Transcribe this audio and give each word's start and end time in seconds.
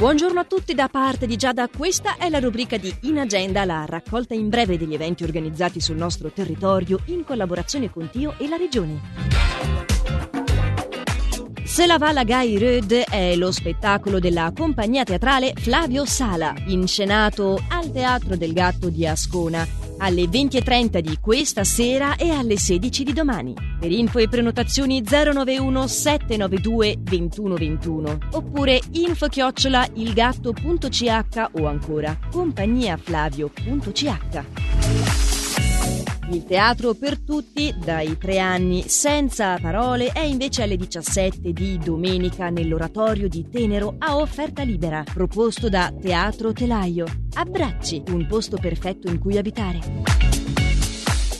Buongiorno 0.00 0.40
a 0.40 0.44
tutti 0.44 0.72
da 0.72 0.88
parte 0.88 1.26
di 1.26 1.36
Giada, 1.36 1.68
questa 1.68 2.16
è 2.16 2.30
la 2.30 2.38
rubrica 2.38 2.78
di 2.78 2.90
In 3.02 3.18
Agenda, 3.18 3.66
la 3.66 3.84
raccolta 3.86 4.32
in 4.32 4.48
breve 4.48 4.78
degli 4.78 4.94
eventi 4.94 5.24
organizzati 5.24 5.78
sul 5.78 5.96
nostro 5.96 6.30
territorio 6.30 7.00
in 7.08 7.22
collaborazione 7.22 7.90
con 7.90 8.08
Tio 8.08 8.34
e 8.38 8.48
la 8.48 8.56
Regione. 8.56 8.98
Se 11.64 11.84
la 11.84 11.98
va 11.98 12.12
la 12.12 12.24
Gai 12.24 12.56
Röd 12.56 13.10
è 13.10 13.36
lo 13.36 13.52
spettacolo 13.52 14.18
della 14.18 14.50
compagnia 14.56 15.04
teatrale 15.04 15.52
Flavio 15.54 16.06
Sala, 16.06 16.54
inscenato 16.68 17.62
al 17.68 17.92
Teatro 17.92 18.36
del 18.36 18.54
Gatto 18.54 18.88
di 18.88 19.06
Ascona 19.06 19.79
alle 20.00 20.24
20.30 20.24 20.98
di 20.98 21.18
questa 21.20 21.62
sera 21.64 22.16
e 22.16 22.30
alle 22.30 22.58
16 22.58 23.04
di 23.04 23.12
domani. 23.12 23.54
Per 23.78 23.90
info 23.90 24.18
e 24.18 24.28
prenotazioni 24.28 25.02
091 25.02 25.86
792 25.86 26.96
2121 27.00 28.18
oppure 28.32 28.80
info 28.92 29.26
chiocciola 29.28 29.86
ilgatto.ch 29.94 31.48
o 31.52 31.66
ancora 31.66 32.18
compagniaflavio.ch. 32.30 34.79
Il 36.32 36.44
teatro 36.44 36.94
per 36.94 37.18
tutti 37.18 37.74
dai 37.76 38.16
tre 38.16 38.38
anni 38.38 38.84
senza 38.86 39.58
parole 39.60 40.12
è 40.12 40.20
invece 40.20 40.62
alle 40.62 40.76
17 40.76 41.52
di 41.52 41.76
domenica 41.76 42.50
nell'oratorio 42.50 43.28
di 43.28 43.48
Tenero 43.50 43.96
a 43.98 44.16
offerta 44.16 44.62
libera, 44.62 45.02
proposto 45.02 45.68
da 45.68 45.92
Teatro 46.00 46.52
Telaio. 46.52 47.06
Abbracci, 47.34 48.04
un 48.10 48.28
posto 48.28 48.58
perfetto 48.58 49.08
in 49.08 49.18
cui 49.18 49.38
abitare. 49.38 49.80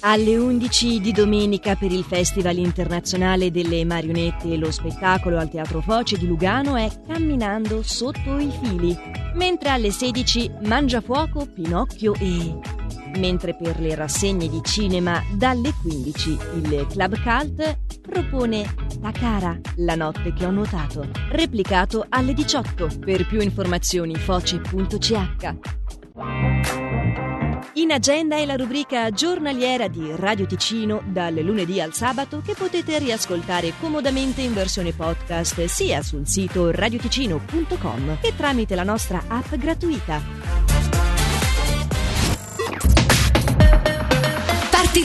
Alle 0.00 0.38
11 0.38 1.00
di 1.00 1.12
domenica 1.12 1.76
per 1.76 1.92
il 1.92 2.04
Festival 2.04 2.56
internazionale 2.56 3.50
delle 3.50 3.84
marionette 3.84 4.56
lo 4.56 4.70
spettacolo 4.70 5.36
al 5.36 5.50
Teatro 5.50 5.82
Foce 5.82 6.16
di 6.16 6.26
Lugano 6.26 6.76
è 6.76 6.88
Camminando 7.06 7.82
sotto 7.82 8.38
i 8.38 8.50
fili, 8.62 8.96
mentre 9.34 9.68
alle 9.68 9.90
16 9.90 10.50
Mangiafuoco, 10.62 11.44
Pinocchio 11.44 12.14
e 12.14 12.77
mentre 13.16 13.54
per 13.54 13.80
le 13.80 13.94
rassegne 13.94 14.48
di 14.48 14.60
cinema 14.62 15.22
dalle 15.32 15.72
15 15.82 16.30
il 16.30 16.86
Club 16.90 17.20
Cult 17.22 17.78
propone 18.00 18.74
Takara, 19.00 19.58
la 19.76 19.94
notte 19.94 20.32
che 20.32 20.44
ho 20.44 20.50
nuotato, 20.50 21.08
replicato 21.30 22.06
alle 22.08 22.34
18. 22.34 22.88
Per 23.00 23.26
più 23.26 23.40
informazioni 23.40 24.14
foce.ch. 24.16 25.56
In 27.74 27.92
agenda 27.92 28.36
è 28.36 28.44
la 28.44 28.56
rubrica 28.56 29.10
giornaliera 29.10 29.86
di 29.86 30.10
Radio 30.16 30.46
Ticino 30.46 31.00
dal 31.06 31.34
lunedì 31.34 31.80
al 31.80 31.94
sabato 31.94 32.42
che 32.44 32.54
potete 32.54 32.98
riascoltare 32.98 33.72
comodamente 33.78 34.42
in 34.42 34.52
versione 34.52 34.92
podcast 34.92 35.64
sia 35.66 36.02
sul 36.02 36.26
sito 36.26 36.72
radioticino.com 36.72 38.18
che 38.20 38.34
tramite 38.36 38.74
la 38.74 38.82
nostra 38.82 39.22
app 39.28 39.54
gratuita. 39.54 40.37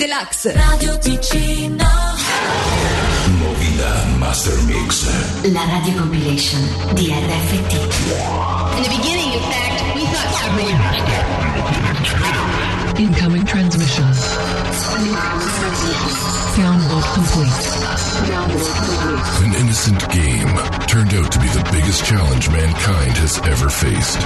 Deluxe. 0.00 0.50
Radio 0.54 0.96
Ticino. 0.96 1.84
Movida 3.36 4.06
Master 4.16 4.58
Mix. 4.62 5.04
La 5.52 5.62
radio 5.66 5.92
compilation 5.92 6.58
di 6.94 7.12
RFT. 7.12 7.72
In 8.76 8.82
the 8.82 8.88
beginning, 8.88 9.34
in 9.34 9.42
fact. 9.42 9.69
Incoming 13.00 13.46
transmission. 13.46 14.04
Download 16.54 17.04
complete. 17.14 17.80
An 19.40 19.54
innocent 19.54 20.00
game 20.12 20.52
turned 20.86 21.14
out 21.14 21.32
to 21.32 21.38
be 21.38 21.48
the 21.48 21.68
biggest 21.72 22.04
challenge 22.04 22.50
mankind 22.50 23.16
has 23.16 23.38
ever 23.38 23.70
faced. 23.70 24.18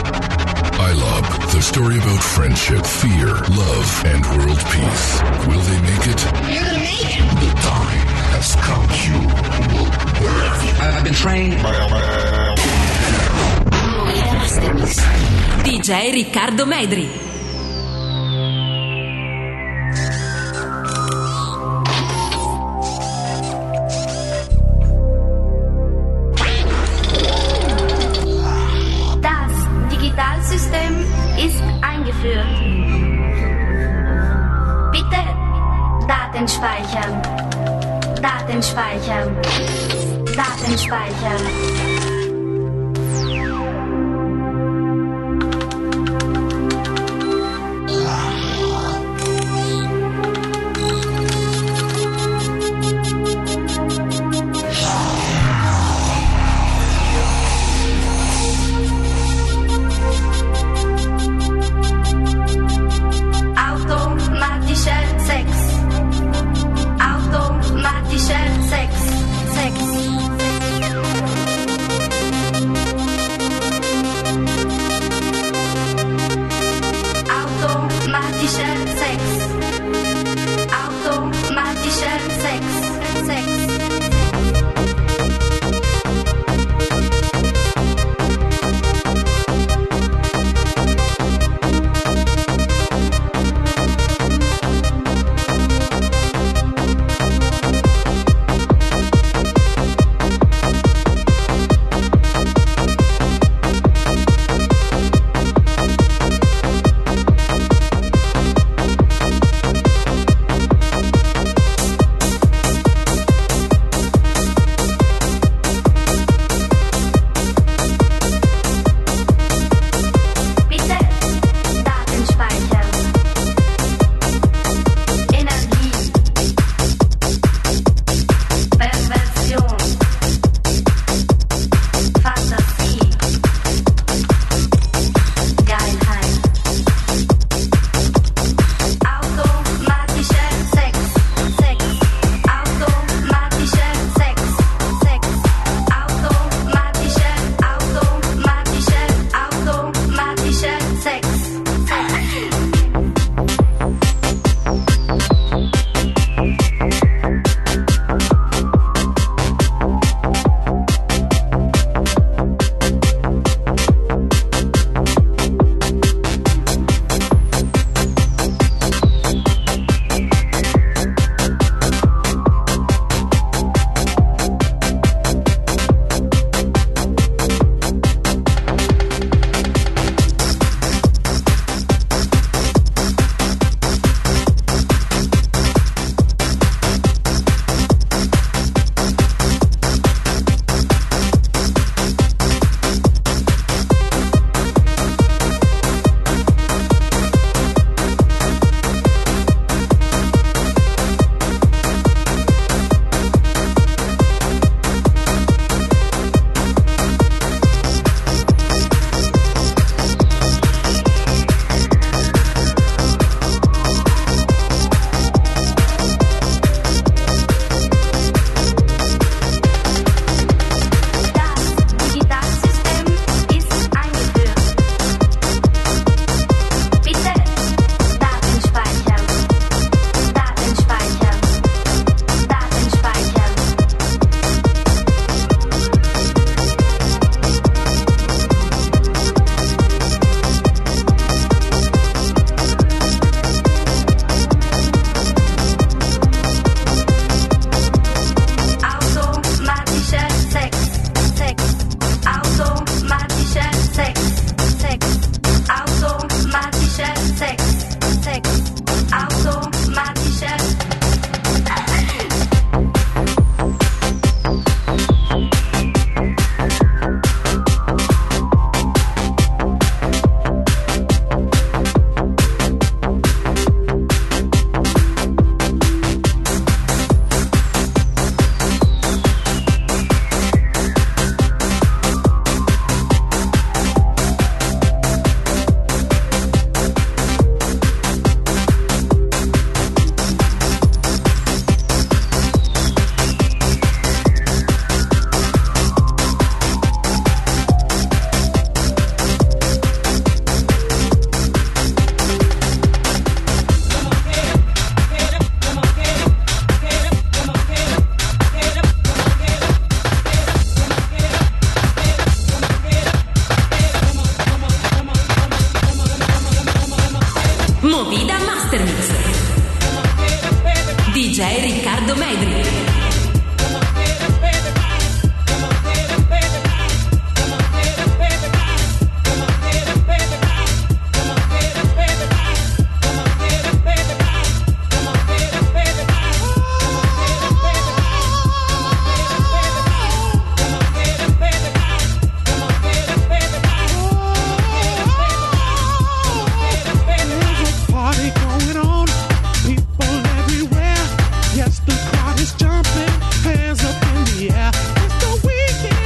iLob, 0.74 1.52
the 1.52 1.62
story 1.62 1.98
about 1.98 2.22
friendship, 2.22 2.84
fear, 2.84 3.28
love, 3.54 4.02
and 4.06 4.26
world 4.34 4.58
peace. 4.74 5.22
Will 5.46 5.62
they 5.62 5.80
make 5.82 6.06
it? 6.10 6.20
You're 6.50 6.64
gonna 6.64 6.78
make 6.80 7.14
it. 7.14 7.26
The 7.38 7.52
time 7.62 8.06
has 8.34 8.56
come. 8.56 8.90
You 9.06 9.18
will 9.70 9.90
I've 10.82 11.04
been 11.04 11.14
trained. 11.14 12.33
DJ 15.64 16.12
Riccardo 16.12 16.64
Medri. 16.66 17.08
Das 29.20 29.90
Digitalsystem 29.90 31.04
ist 31.36 31.62
eingeführt. 31.82 32.46
Daten 38.24 38.62
speichern. 38.62 39.36
Daten 40.36 40.78
speichern. 40.78 41.83